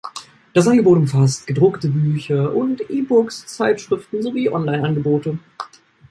Das 0.55 0.67
Angebot 0.67 0.97
umfasst 0.97 1.45
gedruckte 1.45 1.87
Bücher 1.89 2.55
und 2.55 2.89
E-Books, 2.89 3.45
Zeitschriften 3.45 4.23
sowie 4.23 4.49
Online-Angebote. 4.49 5.37